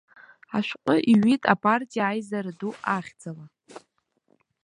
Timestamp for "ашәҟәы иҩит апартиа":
0.57-2.03